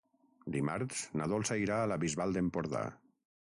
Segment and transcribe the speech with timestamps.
[0.53, 2.83] Dimarts na Dolça irà a la Bisbal d'Empordà.